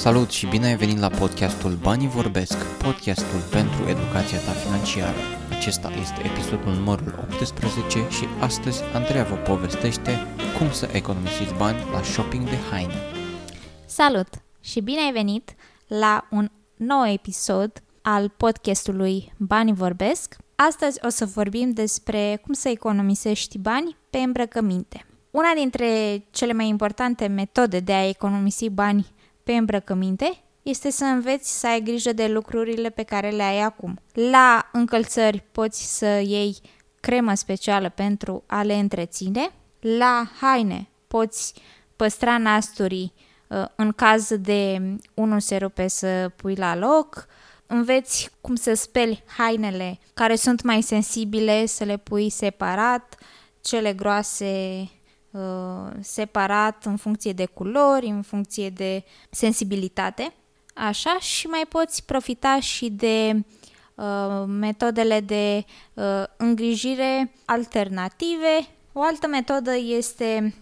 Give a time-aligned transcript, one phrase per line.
[0.00, 5.18] Salut și bine ai venit la podcastul Banii Vorbesc, podcastul pentru educația ta financiară.
[5.50, 10.10] Acesta este episodul numărul 18 și astăzi Andreea vă povestește
[10.58, 12.94] cum să economisiți bani la shopping de haine.
[13.86, 14.28] Salut
[14.60, 15.54] și bine ai venit
[15.86, 20.36] la un nou episod al podcastului Banii Vorbesc.
[20.54, 25.04] Astăzi o să vorbim despre cum să economisești bani pe îmbrăcăminte.
[25.30, 25.86] Una dintre
[26.30, 29.06] cele mai importante metode de a economisi bani
[29.50, 34.00] pe îmbrăcăminte este să înveți să ai grijă de lucrurile pe care le ai acum.
[34.12, 36.56] La încălțări poți să iei
[37.00, 39.50] cremă specială pentru a le întreține.
[39.80, 41.54] La haine poți
[41.96, 43.12] păstra nasturii
[43.46, 44.80] uh, în caz de
[45.14, 47.26] unul se rupe să pui la loc.
[47.66, 53.14] Înveți cum să speli hainele care sunt mai sensibile, să le pui separat,
[53.60, 54.99] cele groase Uh,
[56.00, 60.32] separat în funcție de culori, în funcție de sensibilitate.
[60.74, 63.44] Așa și mai poți profita și de
[63.94, 65.64] uh, metodele de
[65.94, 68.68] uh, îngrijire alternative.
[68.92, 70.54] O altă metodă este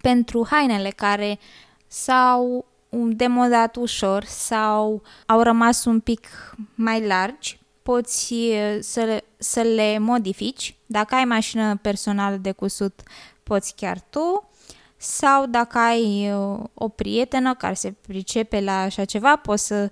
[0.00, 1.38] pentru hainele care
[1.86, 2.64] s-au
[3.08, 6.28] demodat ușor sau au rămas un pic
[6.74, 10.74] mai largi, poți uh, să le, să le modifici.
[10.86, 13.00] Dacă ai mașină personală de cusut,
[13.46, 14.48] poți chiar tu,
[14.96, 19.90] sau dacă ai uh, o prietenă care se pricepe la așa ceva, poți să,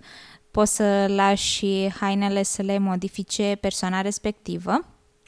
[0.51, 4.85] poți să lași hainele să le modifice persoana respectivă.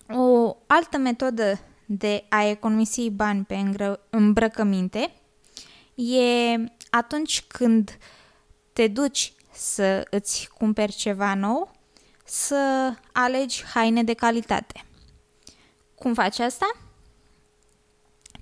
[0.09, 3.73] O altă metodă de a economisi bani pe
[4.11, 5.13] îmbrăcăminte
[5.95, 6.55] e
[6.91, 7.99] atunci când
[8.73, 11.71] te duci să îți cumperi ceva nou,
[12.25, 14.85] să alegi haine de calitate.
[15.95, 16.67] Cum faci asta?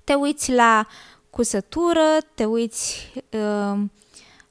[0.05, 0.87] Te uiți la
[1.29, 3.81] cusătură, te uiți uh,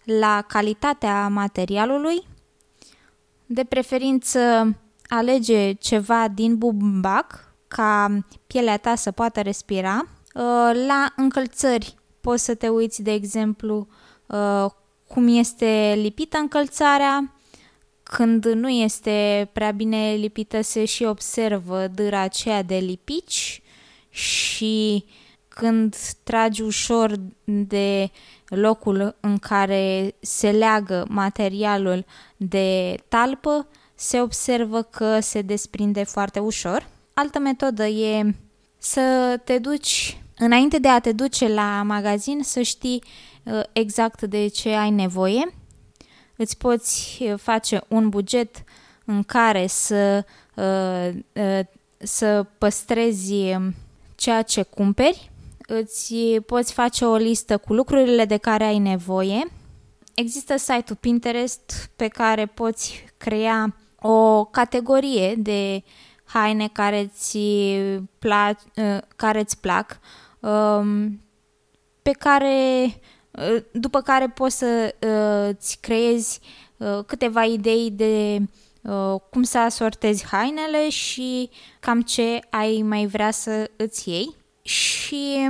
[0.05, 2.27] la calitatea materialului,
[3.47, 4.41] de preferință
[5.08, 10.06] alege ceva din bumbac ca pielea ta să poată respira.
[10.34, 13.87] Uh, la încălțări poți să te uiți, de exemplu,
[14.26, 14.66] uh,
[15.09, 17.32] cum este lipită încălțarea,
[18.03, 23.62] când nu este prea bine lipită se și observă dâra aceea de lipici
[24.09, 25.04] și
[25.54, 28.10] când tragi ușor de
[28.48, 32.04] locul în care se leagă materialul
[32.37, 36.88] de talpă, se observă că se desprinde foarte ușor.
[37.14, 38.34] Altă metodă e
[38.78, 43.03] să te duci, înainte de a te duce la magazin, să știi
[43.43, 45.54] uh, exact de ce ai nevoie.
[46.37, 48.64] Îți poți uh, face un buget
[49.04, 51.60] în care să, uh,
[51.98, 53.34] să păstrezi
[54.14, 55.32] ceea ce cumperi
[55.66, 56.14] îți
[56.47, 59.47] poți face o listă cu lucrurile de care ai nevoie.
[60.14, 65.82] Există site-ul Pinterest pe care poți crea o categorie de
[66.25, 67.38] haine care îți
[68.19, 68.60] plac,
[69.16, 69.98] care îți plac
[70.41, 71.20] um,
[72.02, 72.84] pe care
[73.31, 76.41] uh, după care poți să uh, îți creezi
[76.76, 78.42] uh, câteva idei de
[79.31, 81.50] cum să asortezi hainele și
[81.81, 85.48] cam ce ai mai vrea să îți iei și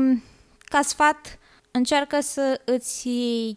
[0.59, 1.39] ca sfat
[1.71, 3.09] încearcă să îți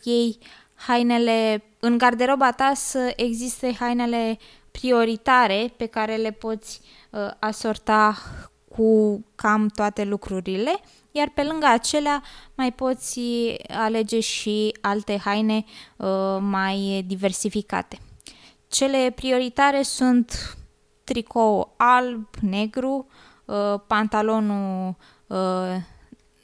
[0.03, 0.38] iei
[0.73, 4.38] hainele în garderoba ta să existe hainele
[4.72, 8.18] prioritare pe care le poți uh, asorta
[8.75, 10.79] cu cam toate lucrurile,
[11.12, 12.24] iar pe lângă acelea
[12.56, 13.19] mai poți
[13.69, 15.66] alege și alte haine
[15.97, 18.00] uh, mai diversificate.
[18.68, 20.57] Cele prioritare sunt
[21.03, 23.07] tricou alb, negru,
[23.45, 24.95] uh, pantalonul uh,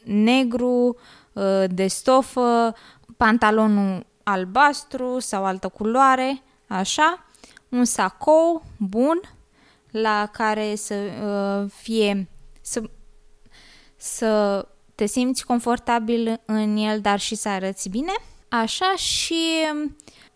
[0.04, 0.98] negru,
[1.34, 2.76] uh, de stofă,
[3.18, 7.26] pantalonul albastru sau altă culoare, așa,
[7.70, 9.22] un sacou bun
[9.92, 12.28] la care să uh, fie
[12.62, 12.84] să,
[13.96, 18.14] să te simți confortabil în el, dar și să arăți bine.
[18.50, 19.42] Așa și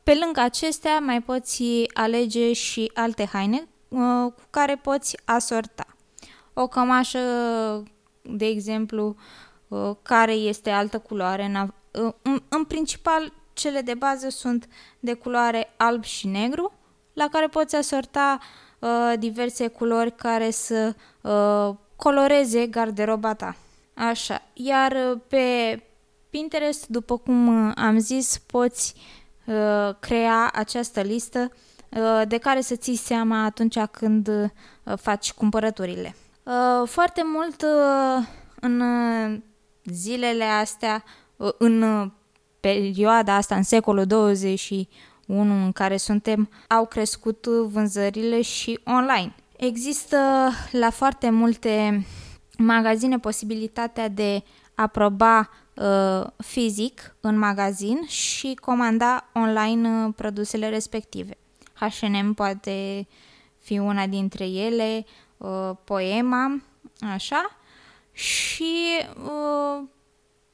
[0.04, 1.64] pe lângă acestea mai poți
[1.94, 5.86] alege și alte haine uh, cu care poți asorta.
[6.54, 7.20] O cămașă
[8.30, 9.16] de exemplu,
[9.68, 11.72] uh, care este altă culoare.
[11.92, 14.68] Uh, în, în principal, cele de bază sunt
[15.00, 16.72] de culoare alb și negru,
[17.14, 18.40] la care poți asorta
[18.80, 23.56] uh, diverse culori care să uh, coloreze garderoba ta.
[23.94, 24.42] Așa.
[24.54, 25.82] Iar uh, pe
[26.30, 28.94] Pinterest, după cum am zis, poți
[29.46, 31.52] uh, crea această listă
[31.90, 36.16] uh, de care să ții seama atunci când uh, faci cumpărăturile.
[36.48, 38.28] Uh, foarte mult uh,
[38.60, 39.40] în uh,
[39.84, 41.04] zilele astea,
[41.58, 42.12] în
[42.60, 49.36] perioada asta, în secolul 21 în care suntem, au crescut vânzările și online.
[49.58, 50.18] Există
[50.72, 52.06] la foarte multe
[52.58, 54.44] magazine posibilitatea de
[54.76, 61.38] a proba uh, fizic în magazin și comanda online uh, produsele respective.
[61.74, 63.08] H&M poate
[63.58, 65.06] fi una dintre ele,
[65.38, 66.62] uh, Poema,
[67.14, 67.58] așa,
[68.12, 68.74] și
[69.24, 69.84] uh,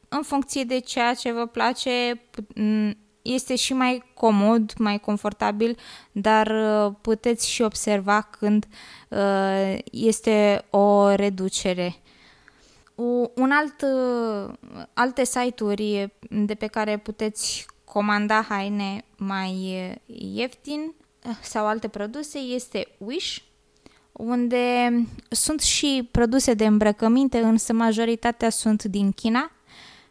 [0.09, 2.21] în funcție de ceea ce vă place,
[3.24, 5.77] este și mai comod, mai confortabil,
[6.12, 8.68] dar uh, puteți și observa când
[9.09, 11.95] uh, este o reducere.
[13.36, 14.53] Un alt, uh,
[14.94, 20.94] alte site-uri de pe care puteți comanda haine mai ieftin
[21.41, 23.38] sau alte produse este Wish,
[24.13, 24.92] unde
[25.30, 29.51] sunt și produse de îmbrăcăminte, însă majoritatea sunt din China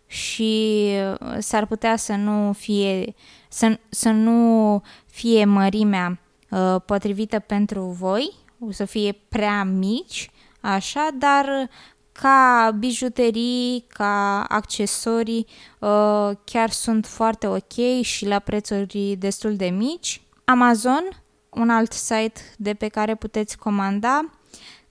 [0.06, 0.88] și
[1.20, 3.14] uh, s-ar putea să nu fie,
[3.48, 6.18] să, să nu fie mărimea
[6.50, 11.68] uh, potrivită pentru voi, o să fie prea mici, așa, dar
[12.12, 15.46] ca bijuterii, ca accesorii,
[15.78, 20.22] uh, chiar sunt foarte ok și la prețuri destul de mici.
[20.44, 21.21] Amazon,
[21.54, 24.30] un alt site de pe care puteți comanda,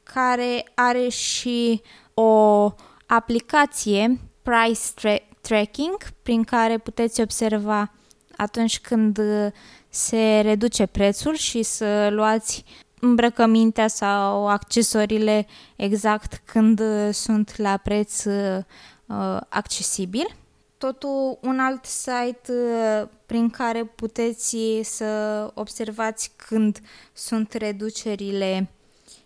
[0.03, 1.81] care are și
[2.13, 2.73] o
[3.05, 7.91] aplicație price tra- tracking prin care puteți observa
[8.37, 9.19] atunci când
[9.89, 12.63] se reduce prețul și să luați
[12.99, 16.81] îmbrăcămintea sau accesoriile exact când
[17.11, 18.63] sunt la preț uh,
[19.49, 20.35] accesibil.
[20.81, 25.05] Totul un alt site uh, prin care puteți să
[25.53, 26.79] observați când
[27.13, 28.69] sunt reducerile.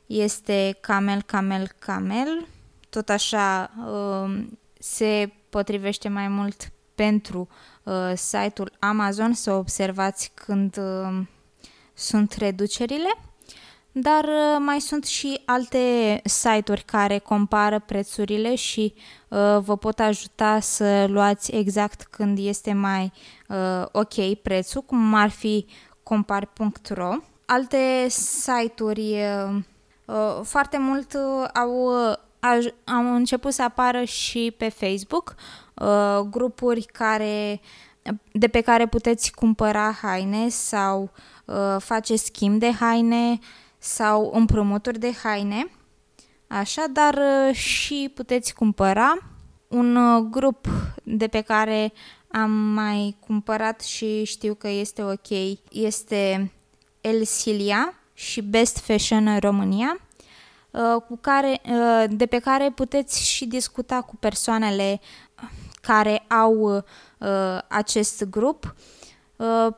[0.06, 2.48] Este Camel Camel Camel.
[2.90, 4.46] Tot așa uh,
[4.80, 7.48] se potrivește mai mult pentru
[7.84, 9.34] uh, site-ul Amazon.
[9.34, 11.22] Să observați când uh,
[11.94, 13.18] sunt reducerile,
[13.98, 18.94] dar uh, mai sunt și alte site-uri care compară prețurile și
[19.28, 23.12] uh, vă pot ajuta să luați exact când este mai
[23.48, 25.66] uh, ok prețul, cum ar fi
[26.04, 27.16] compar.ro.
[27.46, 29.56] Alte site-uri uh,
[30.06, 31.88] uh, foarte mult uh, au
[32.86, 35.36] au început să apară și pe Facebook
[35.74, 37.62] uh, grupuri care,
[38.32, 41.10] de pe care puteți cumpăra haine sau
[41.46, 43.40] uh, face schimb de haine
[43.86, 45.72] sau împrumuturi de haine.
[46.48, 49.18] Așa, dar uh, și puteți cumpăra
[49.68, 50.68] un uh, grup
[51.04, 51.94] de pe care
[52.32, 55.30] am mai cumpărat și știu că este ok
[55.72, 56.52] este
[57.02, 60.00] El Silia și Best Fashion România
[60.76, 65.02] Uh, cu care, uh, de pe care puteți și discuta cu persoanele
[65.82, 68.76] care au uh, acest grup.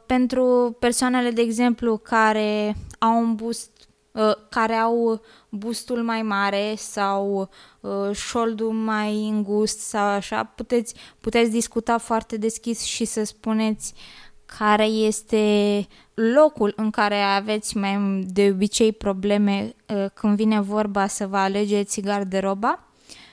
[0.06, 3.77] Pentru persoanele, de exemplu, care au un boost
[4.50, 7.50] care au bustul mai mare sau
[8.12, 13.94] șoldul mai îngust sau așa, puteți, puteți discuta foarte deschis și să spuneți
[14.58, 21.28] care este locul în care aveți mai de obicei probleme uh, când vine vorba să
[21.28, 22.80] vă alegeți garderoba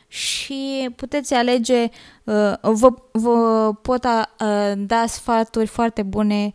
[0.09, 6.53] și puteți alege, uh, vă, vă pot uh, da sfaturi foarte bune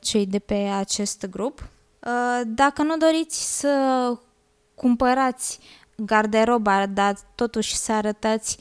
[0.00, 1.68] cei de pe acest grup.
[2.46, 4.12] Dacă nu doriți să
[4.74, 5.58] cumpărați
[5.96, 8.58] garderoba, dar totuși să arătați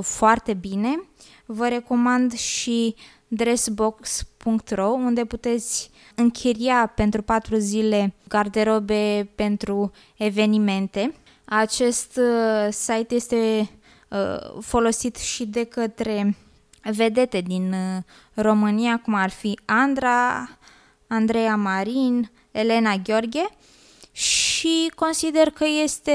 [0.00, 1.02] foarte bine,
[1.46, 2.94] vă recomand și
[3.28, 11.14] dressbox.ro unde puteți închiria pentru patru zile garderobe pentru evenimente.
[11.44, 13.70] Acest uh, site este
[14.08, 16.36] uh, folosit și de către
[16.82, 18.02] vedete din uh,
[18.34, 20.48] România, cum ar fi Andra,
[21.06, 23.48] Andreea Marin, Elena Gheorghe
[24.12, 26.12] și consider că este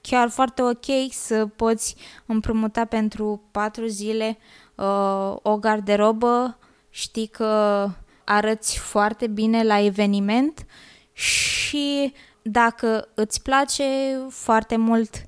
[0.00, 4.38] chiar foarte ok să poți împrumuta pentru patru zile
[4.74, 6.58] uh, o garderobă,
[6.90, 7.88] știi că
[8.24, 10.66] arăți foarte bine la eveniment
[11.12, 12.12] și
[12.42, 13.84] dacă îți place
[14.28, 15.22] foarte mult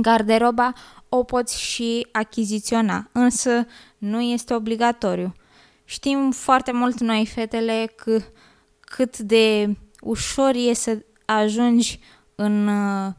[0.00, 0.72] garderoba,
[1.08, 3.66] o poți și achiziționa, însă
[3.98, 5.32] nu este obligatoriu.
[5.84, 8.20] Știm foarte mult noi, fetele, că
[8.88, 12.00] cât de ușor e să ajungi
[12.34, 13.12] în uh,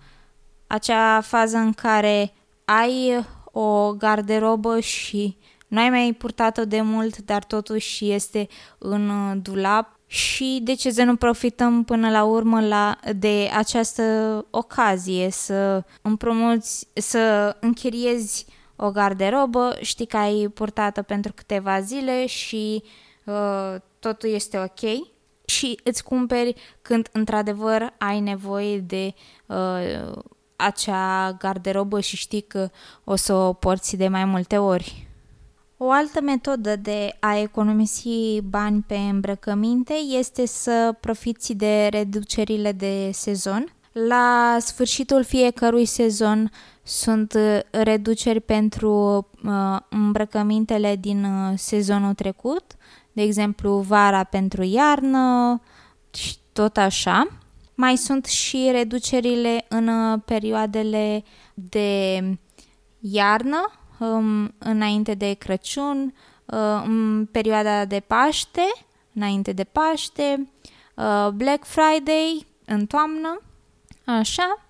[0.67, 2.33] acea fază în care
[2.65, 8.47] ai o garderobă și nu ai mai purtat-o de mult, dar totuși este
[8.77, 9.97] în uh, dulap.
[10.05, 14.03] Și de ce să nu profităm până la urmă la, de această
[14.49, 18.45] ocazie să împrumuți, să închiriezi
[18.75, 22.83] o garderobă, știi că ai purtat-o pentru câteva zile și
[23.25, 25.07] uh, totul este ok
[25.49, 29.13] și îți cumperi când într-adevăr ai nevoie de
[29.45, 30.11] uh,
[30.55, 32.69] acea garderobă și știi că
[33.03, 35.07] o să o porți de mai multe ori.
[35.77, 43.09] O altă metodă de a economisi bani pe îmbrăcăminte este să profiți de reducerile de
[43.13, 43.73] sezon.
[43.91, 46.51] La sfârșitul fiecărui sezon
[46.83, 47.37] sunt
[47.71, 52.63] reduceri pentru uh, îmbrăcămintele din uh, sezonul trecut,
[53.19, 55.61] de exemplu vara pentru iarnă
[56.13, 57.27] și tot așa.
[57.75, 61.23] Mai sunt și reducerile în uh, perioadele
[61.53, 62.21] de
[62.99, 66.13] iarnă, um, înainte de Crăciun,
[66.45, 68.71] uh, în perioada de Paște,
[69.13, 70.49] înainte de Paște,
[70.95, 73.41] uh, Black Friday în toamnă,
[74.05, 74.65] așa.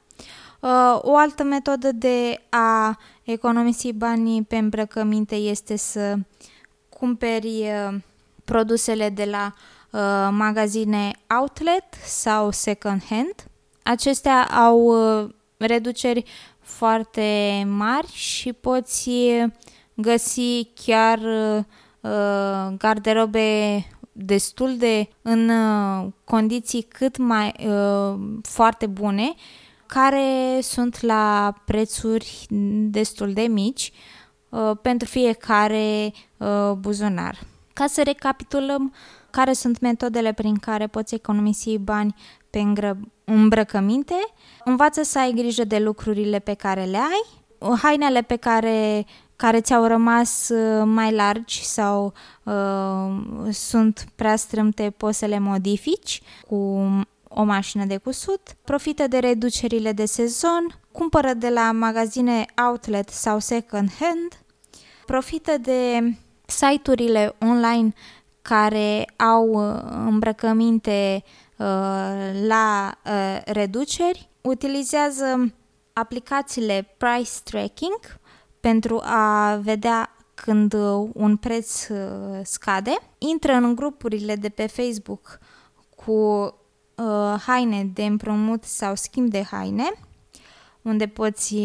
[0.59, 6.15] Uh, o altă metodă de a economisi banii pe îmbrăcăminte este să
[6.89, 7.97] cumperi uh,
[8.51, 9.53] produsele de la
[9.89, 13.35] uh, magazine outlet sau second hand.
[13.83, 16.23] Acestea au uh, reduceri
[16.59, 19.09] foarte mari și poți
[19.93, 29.33] găsi chiar uh, garderobe destul de în uh, condiții cât mai uh, foarte bune
[29.85, 32.45] care sunt la prețuri
[32.89, 33.91] destul de mici
[34.49, 37.39] uh, pentru fiecare uh, buzunar.
[37.73, 38.93] Ca să recapitulăm
[39.29, 42.15] care sunt metodele prin care poți economisi bani
[42.49, 42.63] pe
[43.23, 44.15] îmbrăcăminte,
[44.63, 47.39] învață să ai grijă de lucrurile pe care le ai,
[47.81, 55.17] hainele pe care, care ți-au rămas uh, mai largi sau uh, sunt prea strâmte, poți
[55.17, 56.55] să le modifici cu
[57.27, 63.39] o mașină de cusut, profită de reducerile de sezon, cumpără de la magazine outlet sau
[63.39, 64.41] second hand,
[65.05, 66.13] profită de
[66.49, 67.93] site-urile online
[68.41, 71.23] care au uh, îmbrăcăminte
[71.57, 71.65] uh,
[72.47, 75.53] la uh, reduceri, utilizează
[75.93, 77.99] aplicațiile price tracking
[78.59, 80.73] pentru a vedea când
[81.13, 81.87] un preț
[82.43, 85.39] scade, intră în grupurile de pe Facebook
[85.95, 89.91] cu uh, haine de împrumut sau schimb de haine,
[90.81, 91.55] unde poți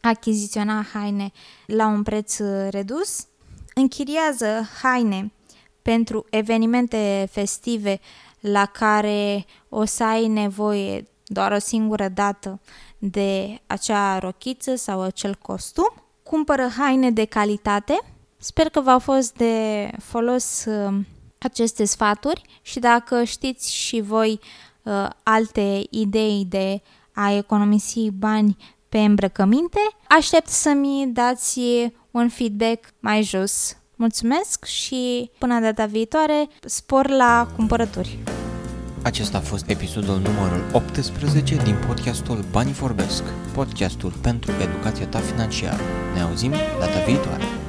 [0.00, 1.30] achiziționa haine
[1.66, 2.38] la un preț
[2.70, 3.26] redus
[3.74, 5.32] închiriază haine
[5.82, 8.00] pentru evenimente festive
[8.40, 12.60] la care o să ai nevoie doar o singură dată
[12.98, 15.92] de acea rochiță sau acel costum.
[16.22, 18.00] Cumpără haine de calitate.
[18.36, 20.94] Sper că v-au fost de folos uh,
[21.38, 24.40] aceste sfaturi și dacă știți și voi
[24.82, 28.56] uh, alte idei de a economisi bani
[28.88, 31.60] pe îmbrăcăminte, aștept să-mi dați
[32.12, 33.76] un feedback mai jos.
[33.96, 38.18] Mulțumesc și până data viitoare, spor la cumpărături!
[39.02, 43.22] Acesta a fost episodul numărul 18 din podcastul Banii Vorbesc,
[43.54, 45.82] podcastul pentru educația ta financiară.
[46.14, 47.61] Ne auzim data viitoare!